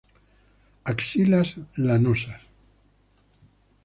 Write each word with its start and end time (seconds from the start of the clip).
Axilas 0.93 1.49
lanosas. 1.85 2.41